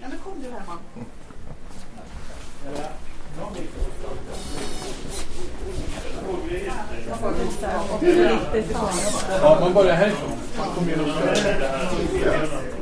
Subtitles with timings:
[0.00, 0.78] Ja, men kom du Herman.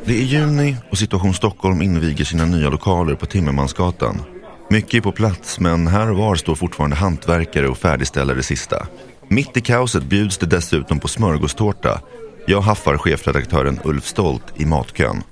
[0.04, 4.22] Det är juni och Situation Stockholm inviger sina nya lokaler på Timmermansgatan.
[4.70, 8.86] Mycket är på plats men här och var står fortfarande hantverkare och färdigställer det sista.
[9.28, 12.00] Mitt i kaoset bjuds det dessutom på smörgåstårta.
[12.48, 15.23] Jag haffar chefredaktören Ulf Stolt i matkön.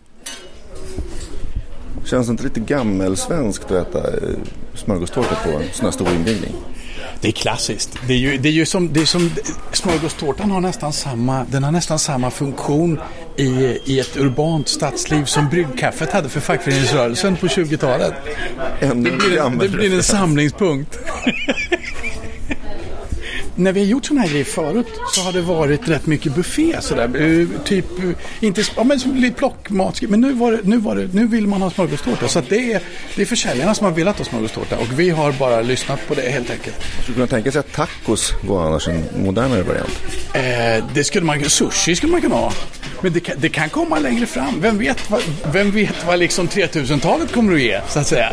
[2.04, 4.38] Känns det inte lite gammelsvenskt att äta eh,
[4.74, 6.52] smörgåstårta på en sån här stor invigning?
[7.20, 7.98] Det är klassiskt.
[8.06, 9.30] Det är ju, det är ju som, det är som
[9.72, 13.00] smörgåstårtan har nästan samma, den har nästan samma funktion
[13.36, 18.14] i, i ett urbant stadsliv som bryggkaffet hade för fackföreningsrörelsen på 20-talet.
[18.80, 20.98] Ännu Det blir, en, det blir en samlingspunkt.
[23.56, 26.76] När vi har gjort sådana här grejer förut så har det varit rätt mycket buffé
[26.80, 27.04] sådär.
[27.04, 30.02] Eh, Typ, eh, inte, ja men lite plockmat.
[30.02, 32.28] Men nu, var det, nu, var det, nu vill man ha smörgåstårta.
[32.28, 32.82] Så det, är,
[33.16, 34.76] det är försäljarna som har velat ha smörgåstårta.
[34.76, 36.76] Och vi har bara lyssnat på det helt enkelt.
[37.02, 40.02] Skulle kunna tänka sig att tacos var annars en modernare variant?
[40.34, 42.52] Eh, det skulle man, sushi skulle man kunna ha.
[43.00, 44.60] Men det kan, det kan komma längre fram.
[44.60, 48.32] Vem vet vad, vem vet vad liksom 3000-talet kommer att ge, så att säga.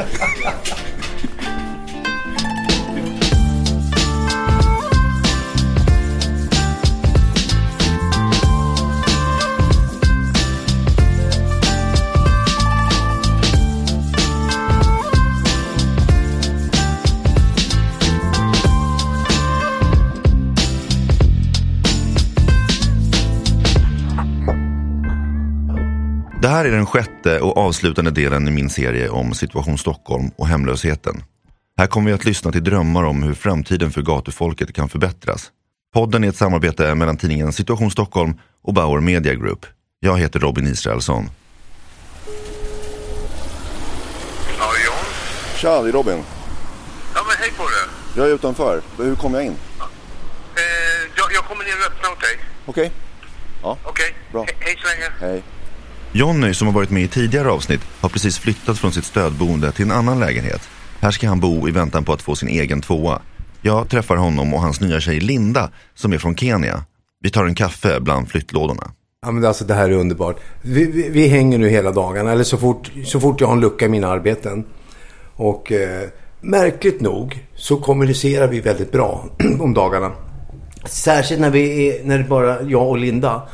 [26.42, 30.48] Det här är den sjätte och avslutande delen i min serie om Situation Stockholm och
[30.48, 31.24] hemlösheten.
[31.78, 35.52] Här kommer vi att lyssna till drömmar om hur framtiden för gatufolket kan förbättras.
[35.94, 39.66] Podden är ett samarbete mellan tidningen Situation Stockholm och Bauer Media Group.
[40.00, 41.30] Jag heter Robin Israelsson.
[44.60, 45.06] Ja, John?
[45.56, 46.24] Tja, det är Robin.
[47.16, 47.88] Ja, men hej på dig.
[48.16, 48.82] Jag är utanför.
[48.98, 49.56] Hur kommer jag in?
[50.56, 52.38] Eh, jag, jag kommer ner och öppnar åt dig.
[52.66, 52.92] Okej.
[53.62, 54.16] Okej?
[54.32, 54.44] Bra.
[54.44, 55.34] He- hej så länge.
[55.34, 55.44] Hej.
[56.14, 59.86] Jonny som har varit med i tidigare avsnitt har precis flyttat från sitt stödboende till
[59.86, 60.62] en annan lägenhet.
[61.00, 63.22] Här ska han bo i väntan på att få sin egen tvåa.
[63.62, 66.84] Jag träffar honom och hans nya tjej Linda som är från Kenya.
[67.20, 68.92] Vi tar en kaffe bland flyttlådorna.
[69.26, 70.40] Ja, men alltså det här är underbart.
[70.62, 73.62] Vi, vi, vi hänger nu hela dagarna, eller så fort, så fort jag har en
[73.62, 74.66] lucka i mina arbeten.
[75.36, 76.08] Och eh,
[76.42, 79.26] märkligt nog så kommunicerar vi väldigt bra
[79.60, 80.12] om dagarna.
[80.86, 83.48] Särskilt när, vi är, när det är bara jag och Linda.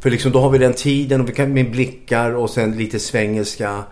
[0.00, 2.98] För liksom då har vi den tiden och vi kan med blickar och sen lite
[2.98, 3.84] svengelska.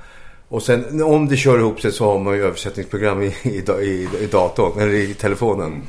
[0.48, 4.08] Och sen om det kör ihop sig så har man ju översättningsprogram i, i, i,
[4.20, 5.82] i datorn, eller i telefonen.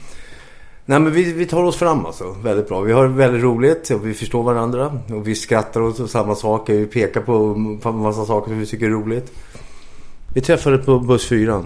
[0.86, 2.36] Nej men vi, vi tar oss fram alltså.
[2.44, 2.82] Väldigt bra.
[2.82, 5.00] Vi har väldigt roligt och vi förstår varandra.
[5.10, 6.74] Och vi skrattar åt samma saker.
[6.74, 7.34] Vi pekar på
[7.90, 9.32] en massa saker som vi tycker är roligt.
[10.34, 11.66] Vi träffades på buss 4.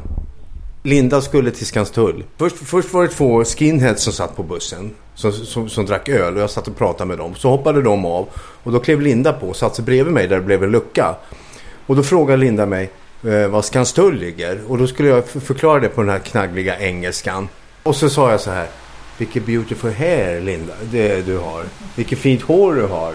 [0.84, 2.24] Linda skulle till Skanstull.
[2.38, 4.92] Först, först var det två skinheads som satt på bussen.
[5.16, 7.36] Som, som, som drack öl och jag satt och pratade med dem.
[7.36, 8.28] Så hoppade de av.
[8.36, 11.16] Och då klev Linda på och satte sig bredvid mig där det blev en lucka.
[11.86, 12.90] Och då frågade Linda mig
[13.24, 14.60] eh, var Skanstull ligger.
[14.68, 17.48] Och då skulle jag förklara det på den här knaggliga engelskan.
[17.84, 18.68] Och så sa jag så här.
[19.18, 21.64] Vilket beautiful hair Linda det du har.
[21.96, 23.14] Vilket fint hår du har.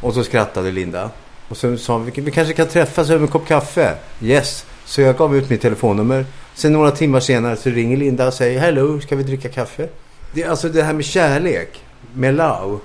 [0.00, 1.10] Och så skrattade Linda.
[1.48, 3.94] Och sen sa vi, vi kanske kan träffas över en kopp kaffe.
[4.22, 4.66] Yes.
[4.84, 6.24] Så jag gav ut mitt telefonnummer.
[6.54, 9.88] Sen några timmar senare så ringer Linda och säger Hello, ska vi dricka kaffe?
[10.32, 11.84] Det, är alltså det här med kärlek,
[12.14, 12.78] med love.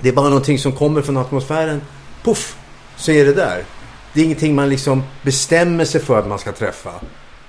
[0.00, 1.82] Det är bara någonting som kommer från atmosfären.
[2.22, 2.56] Puff,
[2.96, 3.64] så är det där.
[4.12, 6.90] Det är ingenting man liksom bestämmer sig för att man ska träffa.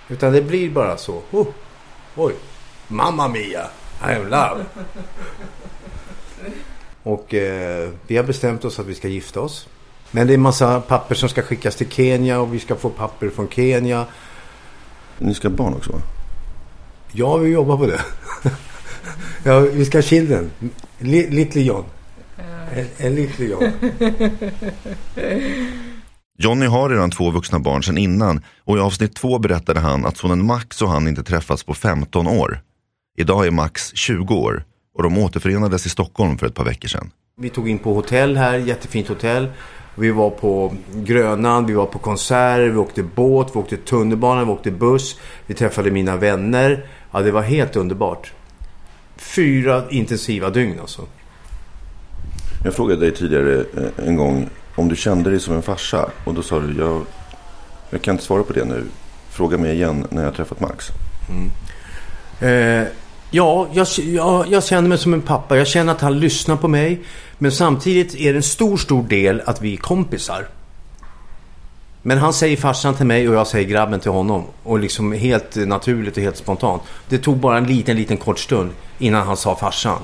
[0.10, 1.22] Utan det blir bara så.
[1.32, 1.48] Oh,
[2.16, 2.34] oj,
[2.88, 3.68] mamma mia,
[4.10, 4.66] I am love.
[7.04, 9.68] Och eh, vi har bestämt oss att vi ska gifta oss.
[10.12, 12.90] Men det är en massa papper som ska skickas till Kenya och vi ska få
[12.90, 14.06] papper från Kenya.
[15.18, 16.02] Ni ska ha barn också?
[17.12, 18.02] Ja, vi jobbar på det.
[19.44, 20.52] Ja, vi ska ha children.
[21.00, 21.84] Li- Little John.
[22.76, 23.72] En, en Little John.
[26.38, 30.18] Jonny har redan två vuxna barn sedan innan och i avsnitt två berättade han att
[30.18, 32.60] sonen Max och han inte träffats på 15 år.
[33.18, 34.64] Idag är Max 20 år
[34.98, 37.12] och de återförenades i Stockholm för ett par veckor sedan.
[37.42, 39.48] Vi tog in på hotell här, jättefint hotell.
[39.96, 44.52] Vi var på Grönan, vi var på konserter, vi åkte båt, vi åkte tunnelbana, vi
[44.52, 45.20] åkte buss.
[45.48, 46.86] Vi träffade mina vänner.
[47.12, 48.34] Ja, det var helt underbart.
[49.22, 51.02] Fyra intensiva dygn alltså.
[52.64, 56.34] Jag frågade dig tidigare eh, en gång om du kände dig som en farsa och
[56.34, 57.06] då sa du jag,
[57.90, 58.86] jag kan inte svara på det nu.
[59.30, 60.90] Fråga mig igen när jag har träffat Max.
[62.42, 62.88] Eh,
[63.34, 65.58] Ja, jag, jag, jag känner mig som en pappa.
[65.58, 67.02] Jag känner att han lyssnar på mig.
[67.38, 70.48] Men samtidigt är det en stor, stor del att vi är kompisar.
[72.02, 74.44] Men han säger farsan till mig och jag säger grabben till honom.
[74.64, 76.82] Och liksom helt naturligt och helt spontant.
[77.10, 80.00] Det tog bara en liten, liten kort stund innan han sa farsan.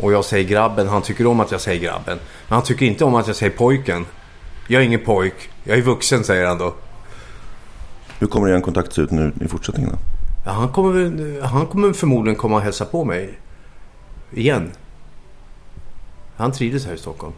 [0.00, 0.88] Och jag säger grabben.
[0.88, 2.18] Han tycker om att jag säger grabben.
[2.48, 4.06] Men han tycker inte om att jag säger pojken.
[4.68, 5.34] Jag är ingen pojk.
[5.64, 6.74] Jag är vuxen, säger han då.
[8.18, 9.96] Hur kommer er kontakt se ut nu i fortsättningen?
[10.46, 13.38] Ja, han, kommer, han kommer förmodligen komma och hälsa på mig.
[14.32, 14.70] Igen.
[16.36, 17.32] Han trivdes här i Stockholm.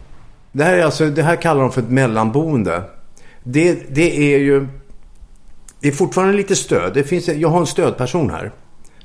[0.52, 2.82] Det här, är alltså, det här kallar de för ett mellanboende.
[3.44, 4.66] Det, det är ju...
[5.80, 6.94] Det är fortfarande lite stöd.
[6.94, 8.52] Det finns, jag har en stödperson här.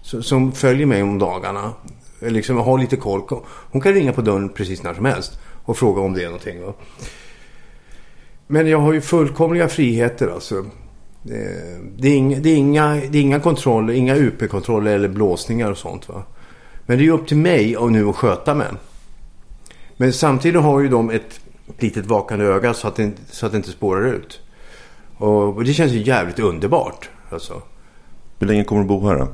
[0.02, 1.74] Som, som följer mig om dagarna.
[2.20, 3.22] Liksom har lite koll.
[3.72, 5.40] Hon kan ringa på dörren precis när som helst.
[5.66, 6.62] Och fråga om det är någonting.
[6.62, 6.74] Va?
[8.48, 10.66] Men jag har ju fullkomliga friheter alltså.
[11.98, 15.78] Det, är inga, det, är inga, det är inga kontroller, inga UP-kontroller eller blåsningar och
[15.78, 16.10] sånt.
[16.10, 16.24] Va?
[16.86, 18.68] Men det är ju upp till mig och nu att sköta mig.
[19.98, 21.40] Men samtidigt har ju de ett
[21.80, 24.42] litet vakande öga så att det, så att det inte spårar ut.
[25.18, 27.10] Och det känns ju jävligt underbart.
[27.30, 27.62] Alltså.
[28.40, 29.28] Hur länge kommer du bo här då?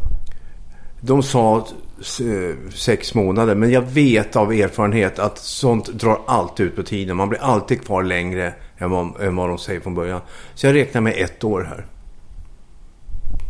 [1.01, 6.75] De sa eh, sex månader, men jag vet av erfarenhet att sånt drar alltid ut
[6.75, 7.18] på tiden.
[7.18, 10.21] Man blir alltid kvar längre än vad, än vad de säger från början.
[10.53, 11.85] Så jag räknar med ett år här.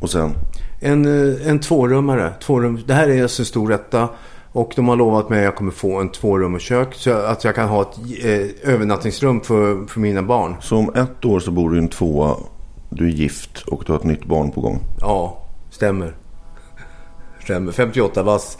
[0.01, 0.31] Och sen?
[0.80, 2.33] En, eh, en tvårummare.
[2.41, 4.09] Tvårum, det här är alltså en stor etta.
[4.53, 6.94] Och de har lovat mig att jag kommer få en tvårum och kök.
[6.94, 10.55] Så att jag kan ha ett eh, övernattningsrum för, för mina barn.
[10.61, 12.35] Så om ett år så bor du i en tvåa,
[12.89, 14.79] du är gift och du har ett nytt barn på gång.
[15.00, 16.15] Ja, stämmer.
[17.44, 17.71] Stämmer.
[17.71, 18.57] 58 vass.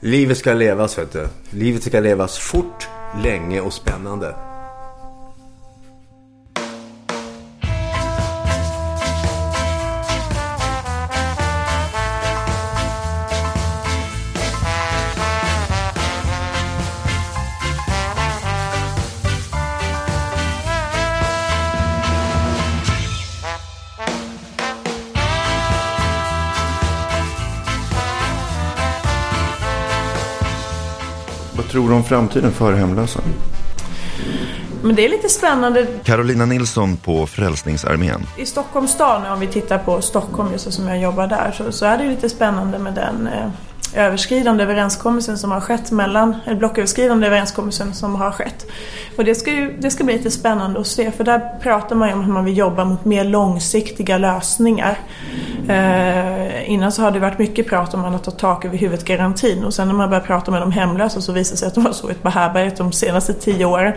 [0.00, 1.28] Livet ska levas, vet du.
[1.50, 2.88] Livet ska levas fort,
[3.22, 4.34] länge och spännande.
[31.72, 33.20] Tror du om framtiden för hemlösa?
[34.82, 35.86] Men det är lite spännande.
[36.04, 38.26] Carolina Nilsson på Frälsningsarmén.
[38.38, 41.72] I Stockholms stad, nu om vi tittar på Stockholm just som jag jobbar där, så,
[41.72, 43.48] så är det lite spännande med den eh,
[43.94, 48.66] överskridande överenskommelsen som har skett mellan, eller blocköverskridande överenskommelsen som har skett.
[49.16, 52.08] Och det ska ju det ska bli lite spännande att se för där pratar man
[52.08, 54.98] ju om hur man vill jobba mot mer långsiktiga lösningar.
[55.68, 59.74] Eh, innan så har det varit mycket prat om att ta tak över huvudet-garantin och
[59.74, 61.92] sen när man börjar prata med de hemlösa så visar det sig att de har
[61.92, 63.92] sovit på härbärget de senaste tio åren.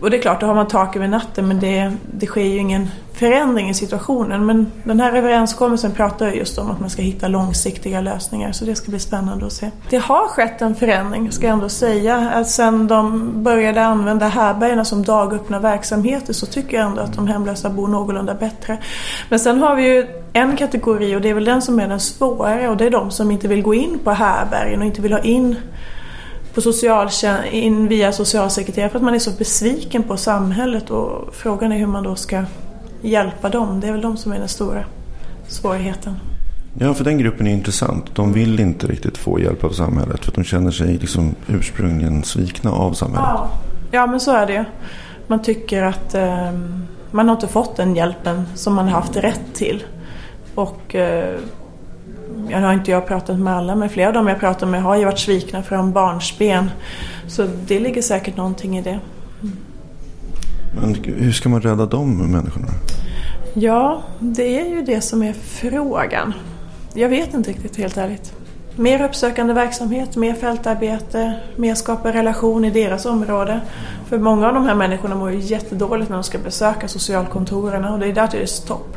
[0.00, 2.56] Och det är klart, då har man tak över natten men det, det sker ju
[2.56, 4.46] ingen förändring i situationen.
[4.46, 8.64] Men den här överenskommelsen pratar ju just om att man ska hitta långsiktiga lösningar så
[8.64, 9.70] det ska bli spännande att se.
[9.90, 12.30] Det har skett en förändring, ska jag ändå säga.
[12.34, 17.26] Att sen de började använda härbärgena som dagöppna verksamheter så tycker jag ändå att de
[17.26, 18.78] hemlösa bor någorlunda bättre.
[19.28, 22.00] Men sen har vi ju en kategori och det är väl den som är den
[22.00, 25.12] svårare och det är de som inte vill gå in på härbärgen och inte vill
[25.12, 25.56] ha in
[26.54, 31.72] på socialtjän- in via socialsekreterare för att man är så besviken på samhället och frågan
[31.72, 32.44] är hur man då ska
[33.02, 33.80] hjälpa dem.
[33.80, 34.84] Det är väl de som är den stora
[35.48, 36.16] svårigheten.
[36.78, 38.14] Ja, för den gruppen är intressant.
[38.14, 42.72] De vill inte riktigt få hjälp av samhället för de känner sig liksom ursprungligen svikna
[42.72, 43.28] av samhället.
[43.28, 43.50] Ja,
[43.90, 44.64] ja men så är det.
[45.26, 46.52] Man tycker att eh,
[47.10, 49.84] man har inte fått den hjälpen som man har haft rätt till.
[50.54, 51.38] Och eh,
[52.48, 54.96] jag har inte jag pratat med alla, men flera av dem jag pratat med har
[54.96, 56.70] ju varit svikna från barnsben.
[57.26, 59.00] Så det ligger säkert någonting i det.
[60.80, 62.68] Men hur ska man rädda de människorna?
[63.54, 66.34] Ja, det är ju det som är frågan.
[66.94, 68.32] Jag vet inte riktigt helt ärligt.
[68.76, 73.60] Mer uppsökande verksamhet, mer fältarbete, mer skapa relation i deras område.
[74.06, 77.98] För många av de här människorna mår ju jättedåligt när de ska besöka socialkontoren och
[77.98, 78.96] det är där det är stopp.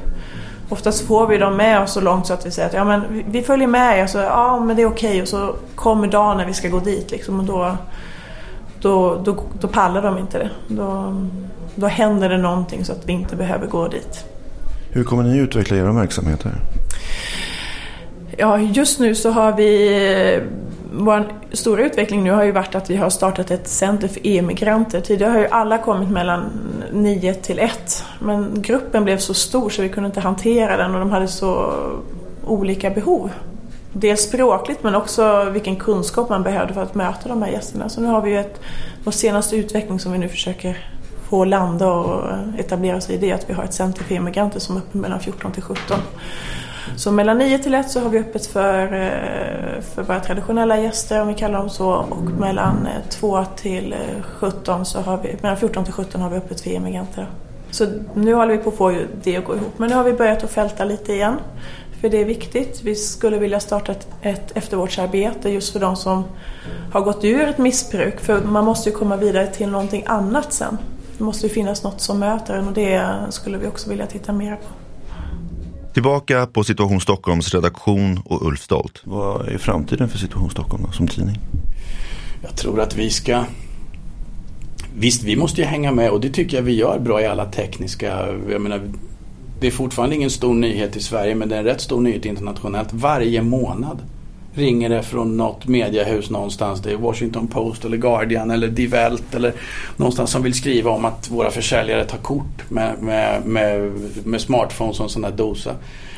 [0.69, 3.23] Oftast får vi dem med oss så långt så att vi säger att ja, men
[3.27, 6.45] vi- följer med er, så ja men det är okej och så kommer dagen när
[6.45, 7.77] vi ska gå dit liksom och då,
[8.81, 10.49] då, då, då pallar de inte det.
[10.67, 11.15] Då,
[11.75, 14.25] då händer det någonting så att vi inte behöver gå dit.
[14.91, 16.51] Hur kommer ni utveckla era verksamheter?
[18.37, 20.39] Ja, just nu så har vi...
[20.95, 25.01] Vår stora utveckling nu har ju varit att vi har startat ett center för EU-migranter.
[25.01, 26.51] Tidigare har ju alla kommit mellan
[26.91, 28.05] 9 till 1.
[28.19, 31.73] Men gruppen blev så stor så vi kunde inte hantera den och de hade så
[32.45, 33.29] olika behov.
[33.93, 37.89] Dels språkligt men också vilken kunskap man behövde för att möta de här gästerna.
[37.89, 38.61] Så nu har vi ju ett,
[39.03, 40.77] vår senaste utveckling som vi nu försöker
[41.29, 44.59] få landa och etablera sig i det är att vi har ett center för EU-migranter
[44.59, 45.97] som är öppet mellan 14 till 17.
[46.97, 51.21] Så mellan 9 till 1 så har vi öppet för, eh, för våra traditionella gäster
[51.21, 55.83] om vi kallar dem så och mellan 2 till 17 så har vi, mellan 14
[55.83, 57.27] till 17 har vi öppet för emigranter.
[57.71, 59.73] Så nu håller vi på att få det att gå ihop.
[59.77, 61.35] Men nu har vi börjat att fälta lite igen.
[62.01, 62.81] För det är viktigt.
[62.83, 66.23] Vi skulle vilja starta ett, ett eftervårdsarbete just för de som
[66.91, 68.19] har gått ur ett missbruk.
[68.19, 70.77] För man måste ju komma vidare till någonting annat sen.
[71.17, 74.33] Det måste ju finnas något som möter en och det skulle vi också vilja titta
[74.33, 74.82] mer på.
[75.93, 79.01] Tillbaka på Situation Stockholms redaktion och Ulf Stolt.
[79.03, 81.39] Vad är framtiden för Situation Stockholm som tidning?
[82.41, 83.43] Jag tror att vi ska
[84.97, 87.45] Visst, vi måste ju hänga med och det tycker jag vi gör bra i alla
[87.45, 88.27] tekniska...
[88.49, 88.91] Jag menar,
[89.59, 92.25] det är fortfarande ingen stor nyhet i Sverige men det är en rätt stor nyhet
[92.25, 92.93] internationellt.
[92.93, 94.01] Varje månad
[94.55, 96.81] ringer det från något mediehus någonstans.
[96.81, 99.53] Det är Washington Post eller Guardian eller Die Welt eller
[99.97, 103.91] någonstans som vill skriva om att våra försäljare tar kort med, med, med,
[104.23, 105.75] med smartphones och en sån där dosa.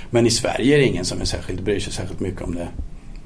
[0.10, 2.68] Men i Sverige är det ingen som är särskilt, bryr sig särskilt mycket om det.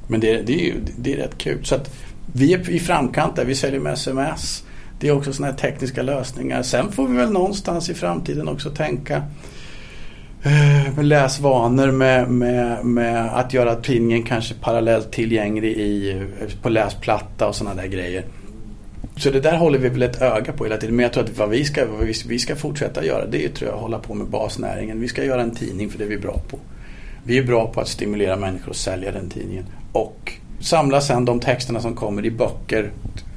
[0.07, 1.65] Men det, det är ju det är rätt kul.
[1.65, 1.95] Så att
[2.33, 3.45] vi är i framkant där.
[3.45, 4.63] Vi säljer med sms.
[4.99, 6.63] Det är också sådana här tekniska lösningar.
[6.63, 9.23] Sen får vi väl någonstans i framtiden också tänka
[10.95, 16.21] med läsvanor med, med, med att göra tidningen kanske parallellt tillgänglig i,
[16.61, 18.23] på läsplatta och sådana där grejer.
[19.17, 20.95] Så det där håller vi väl ett öga på hela tiden.
[20.95, 23.69] Men jag tror att vad vi ska, vad vi ska fortsätta göra det är tror
[23.69, 25.01] jag, att hålla på med basnäringen.
[25.01, 26.59] Vi ska göra en tidning för det är vi bra på.
[27.23, 29.65] Vi är bra på att stimulera människor att sälja den tidningen.
[29.91, 32.91] Och samla sen de texterna som kommer i böcker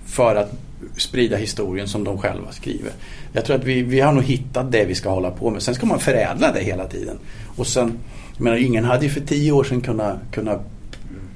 [0.07, 0.53] för att
[0.97, 2.93] sprida historien som de själva skriver.
[3.33, 5.63] Jag tror att vi, vi har nog hittat det vi ska hålla på med.
[5.63, 7.19] Sen ska man förädla det hela tiden.
[7.57, 7.99] Och sen,
[8.37, 10.61] jag menar, ingen hade ju för tio år sedan kunnat, kunnat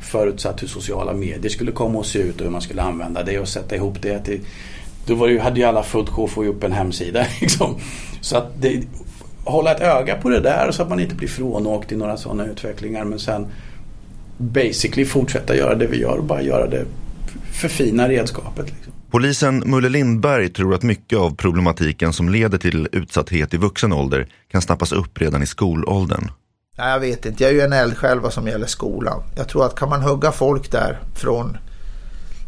[0.01, 3.39] förutsatt hur sociala medier skulle komma att se ut och hur man skulle använda det
[3.39, 4.41] och sätta ihop det till
[5.07, 7.27] då var ju, hade ju alla fullt sjå att få upp en hemsida.
[7.41, 7.77] Liksom.
[8.21, 8.83] Så att det,
[9.45, 12.45] hålla ett öga på det där så att man inte blir frånåkt i några sådana
[12.47, 13.05] utvecklingar.
[13.05, 13.47] Men sen
[14.39, 16.85] basically fortsätta göra det vi gör och bara göra det
[17.53, 18.67] förfina redskapet.
[18.67, 18.93] Liksom.
[19.17, 24.27] Polisen Mulle Lindberg tror att mycket av problematiken som leder till utsatthet i vuxen ålder
[24.49, 26.31] kan snappas upp redan i skolåldern.
[26.79, 27.43] Nej, jag vet inte.
[27.43, 29.23] Jag är ju en eldsjäl vad som gäller skolan.
[29.37, 31.57] Jag tror att kan man hugga folk där från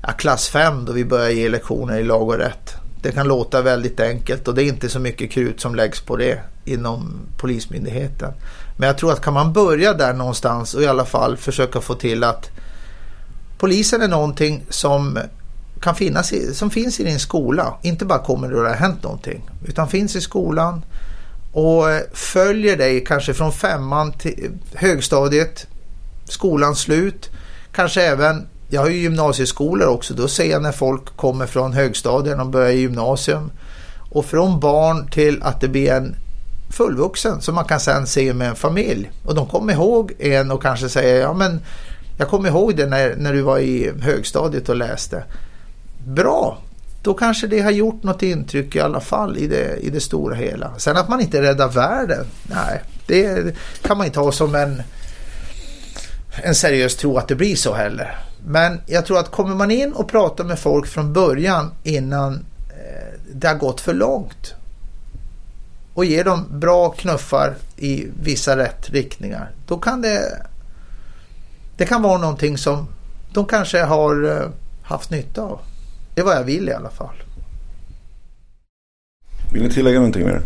[0.03, 2.75] ja, klass 5 då vi börjar ge lektioner i lag och rätt.
[3.03, 6.17] Det kan låta väldigt enkelt och det är inte så mycket krut som läggs på
[6.17, 8.33] det inom Polismyndigheten.
[8.79, 11.95] Men jag tror att kan man börja där någonstans och i alla fall försöka få
[11.95, 12.51] till att
[13.59, 15.19] polisen är någonting som
[15.81, 17.75] kan finnas i, som finns i din skola.
[17.83, 19.51] Inte bara kommer då det har hänt någonting.
[19.67, 20.83] Utan finns i skolan
[21.53, 25.67] och eh, följer dig kanske från femman till eh, högstadiet,
[26.25, 27.31] skolans slut.
[27.73, 32.41] Kanske även, jag har ju gymnasieskolor också, då ser jag när folk kommer från högstadiet
[32.41, 33.51] och börjar i gymnasium.
[34.11, 36.17] Och från barn till att det blir en
[36.71, 39.11] fullvuxen som man kan sen se med en familj.
[39.25, 41.61] Och de kommer ihåg en och kanske säger ja men
[42.19, 45.25] jag kommer ihåg det när, när du var i högstadiet och läste
[46.05, 46.59] bra.
[47.03, 50.35] Då kanske det har gjort något intryck i alla fall i det, i det stora
[50.35, 50.79] hela.
[50.79, 54.83] Sen att man inte räddar världen, nej, det kan man inte ha som en,
[56.43, 58.19] en seriös tro att det blir så heller.
[58.47, 62.35] Men jag tror att kommer man in och pratar med folk från början innan
[62.69, 64.55] eh, det har gått för långt
[65.95, 70.47] och ger dem bra knuffar i vissa rätt riktningar, då kan det
[71.77, 72.89] det kan vara någonting som
[73.33, 74.49] de kanske har eh,
[74.83, 75.61] haft nytta av.
[76.19, 77.23] Det är vad jag vill i alla fall.
[79.53, 80.43] Vill ni tillägga någonting mer?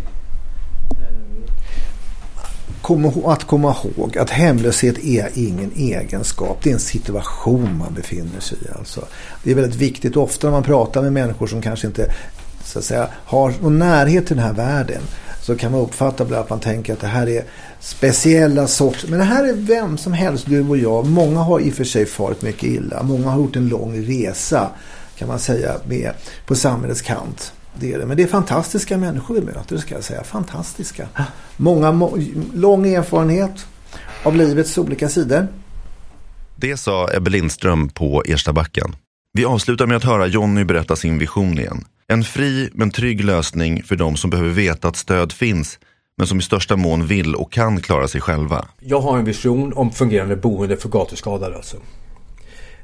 [3.25, 6.57] att komma ihåg att hemlöshet är ingen egenskap.
[6.63, 8.77] Det är en situation man befinner sig i.
[8.77, 9.05] Alltså.
[9.43, 10.17] Det är väldigt viktigt.
[10.17, 12.13] Ofta när man pratar med människor som kanske inte
[12.63, 15.01] så att säga, har någon närhet till den här världen
[15.41, 17.43] så kan man uppfatta att man tänker att det här är
[17.79, 19.05] speciella sorts.
[19.07, 21.07] Men det här är vem som helst, du och jag.
[21.07, 23.03] Många har i och för sig farit mycket illa.
[23.03, 24.69] Många har gjort en lång resa
[25.17, 26.13] kan man säga med,
[26.45, 27.53] på samhällets kant.
[27.79, 28.05] Det är det.
[28.05, 30.23] Men det är fantastiska människor vi möter, ska jag säga.
[30.23, 31.07] Fantastiska.
[31.57, 32.17] Många, må,
[32.53, 33.65] lång erfarenhet
[34.23, 35.47] av livets olika sidor.
[36.55, 38.95] Det sa Ebbe Lindström på Erstabacken.
[39.33, 41.85] Vi avslutar med att höra Jonny berätta sin vision igen.
[42.07, 45.79] En fri men trygg lösning för de som behöver veta att stöd finns
[46.17, 48.65] men som i största mån vill och kan klara sig själva.
[48.79, 51.55] Jag har en vision om fungerande boende för gatuskadade.
[51.55, 51.77] Alltså.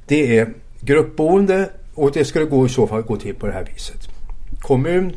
[0.08, 3.68] Det är gruppboende och det skulle gå i så fall gå till på det här
[3.74, 4.10] viset.
[4.60, 5.16] Kommun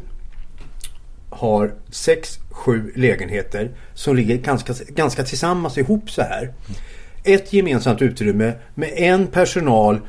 [1.30, 6.52] har sex, sju lägenheter som ligger ganska, ganska tillsammans ihop så här.
[7.24, 10.00] Ett gemensamt utrymme med en personal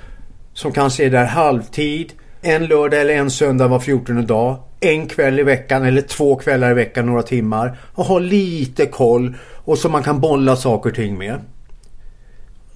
[0.53, 5.39] som kanske är där halvtid, en lördag eller en söndag var 14 dag, en kväll
[5.39, 9.91] i veckan eller två kvällar i veckan några timmar och ha lite koll och som
[9.91, 11.39] man kan bolla saker och ting med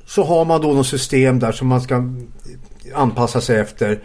[0.08, 2.04] så har man då något system där som man ska
[2.94, 4.00] anpassa sig efter.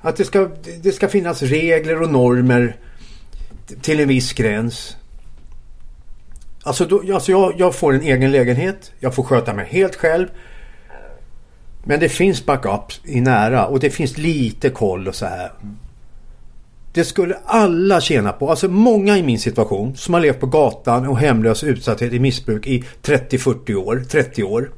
[0.00, 0.48] Att det ska,
[0.82, 2.76] det ska finnas regler och normer
[3.82, 4.96] till en viss gräns.
[6.62, 8.92] Alltså, då, alltså jag, jag får en egen lägenhet.
[8.98, 10.26] Jag får sköta mig helt själv.
[11.84, 15.52] Men det finns backup i nära och det finns lite koll och så här.
[16.92, 18.50] Det skulle alla tjäna på.
[18.50, 22.66] Alltså många i min situation som har levt på gatan och hemlös utsatthet i missbruk
[22.66, 24.70] i 30-40 år, 30 år.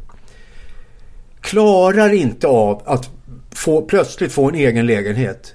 [1.49, 3.11] Klarar inte av att
[3.55, 5.55] få, plötsligt få en egen lägenhet.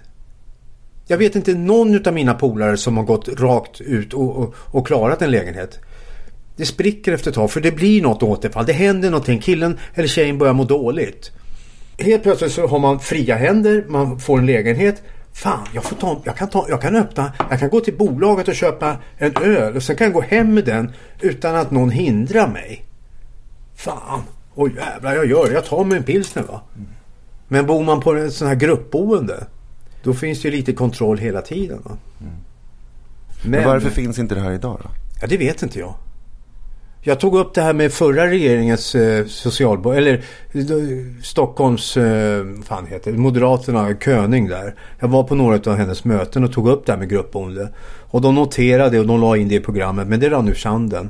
[1.07, 4.87] Jag vet inte någon av mina polare som har gått rakt ut och, och, och
[4.87, 5.79] klarat en lägenhet.
[6.55, 8.65] Det spricker efter ett tag för det blir något återfall.
[8.65, 9.39] Det händer någonting.
[9.39, 11.31] Killen eller tjejen börjar må dåligt.
[11.97, 13.85] Helt plötsligt så har man fria händer.
[13.87, 15.01] Man får en lägenhet.
[15.33, 18.47] Fan, jag, får ta, jag, kan ta, jag kan öppna, jag kan gå till bolaget
[18.47, 21.89] och köpa en öl och sen kan jag gå hem med den utan att någon
[21.89, 22.85] hindrar mig.
[23.75, 24.23] Fan,
[24.55, 25.53] oj jävlar jag gör det.
[25.53, 26.61] Jag tar mig en pilsner va.
[27.47, 29.47] Men bor man på en sån här gruppboende
[30.03, 31.79] då finns det ju lite kontroll hela tiden.
[31.83, 31.97] Va?
[32.17, 34.89] Men, Men varför finns inte det här idag då?
[35.21, 35.93] Ja, det vet inte jag.
[37.05, 40.13] Jag tog upp det här med förra regeringens eh, socialbo eller
[40.53, 40.63] eh,
[41.23, 44.75] Stockholms, eh, fan heter det, Moderaterna, Köning där.
[44.99, 47.69] Jag var på några av hennes möten och tog upp det här med gruppboende.
[48.09, 51.09] Och de noterade och de la in det i programmet men det rann ur sanden.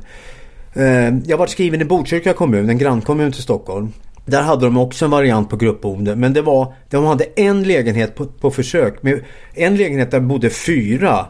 [0.74, 3.94] Eh, jag var skriven i Botkyrka kommun, en grannkommun till Stockholm.
[4.26, 8.16] Där hade de också en variant på gruppboende men det var, de hade en lägenhet
[8.16, 9.04] på, på försök.
[9.04, 9.20] Med
[9.54, 11.26] en lägenhet där bodde fyra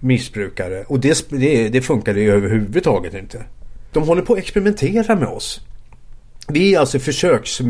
[0.00, 3.42] missbrukare och det, det, det funkade ju överhuvudtaget inte.
[3.92, 5.60] De håller på att experimentera med oss.
[6.48, 7.60] Vi är alltså försöks,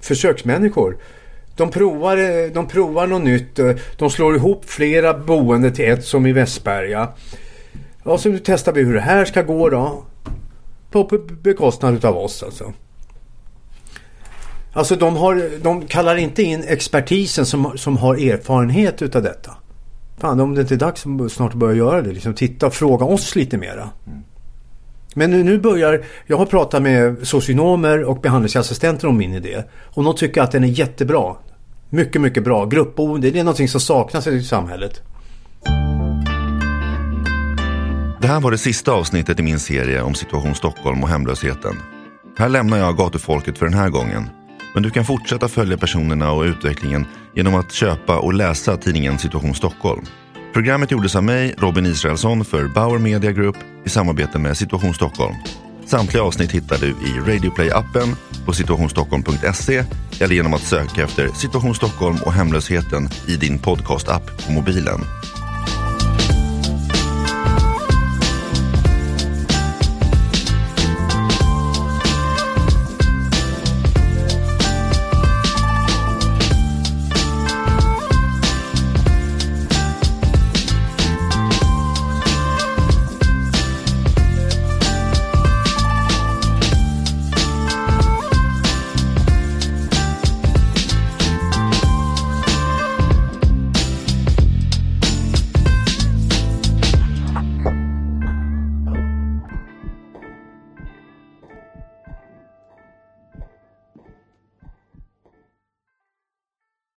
[0.00, 0.96] försöksmänniskor.
[1.56, 3.60] De provar, de provar något nytt.
[3.96, 7.08] De slår ihop flera boende till ett som i Västberga.
[8.02, 10.04] Och så nu testar vi hur det här ska gå då.
[10.90, 11.08] På
[11.42, 12.72] bekostnad av oss alltså.
[14.72, 19.50] Alltså de, har, de kallar inte in expertisen som, som har erfarenhet utav detta.
[20.18, 22.12] Fan om det inte är dags snart att börja göra det.
[22.12, 23.90] Liksom titta och fråga oss lite mera.
[24.06, 24.22] Mm.
[25.14, 29.62] Men nu, nu börjar, jag har pratat med socionomer och behandlingsassistenter om min idé.
[29.94, 31.36] Och de tycker att den är jättebra.
[31.90, 32.66] Mycket, mycket bra.
[32.66, 35.02] Gruppboende, det är någonting som saknas i samhället.
[38.20, 41.76] Det här var det sista avsnittet i min serie om Situation Stockholm och hemlösheten.
[42.38, 44.30] Här lämnar jag gatufolket för den här gången.
[44.74, 49.54] Men du kan fortsätta följa personerna och utvecklingen genom att köpa och läsa tidningen Situation
[49.54, 50.04] Stockholm.
[50.52, 55.34] Programmet gjordes av mig, Robin Israelsson, för Bauer Media Group i samarbete med Situation Stockholm.
[55.86, 59.84] Samtliga avsnitt hittar du i Radioplay-appen, på situationstockholm.se
[60.20, 65.00] eller genom att söka efter Situation Stockholm och hemlösheten i din podcast-app på mobilen.